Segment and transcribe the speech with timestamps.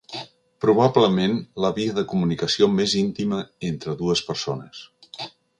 [0.63, 4.85] Probablement, la via de comunicació més íntima entre dues persones.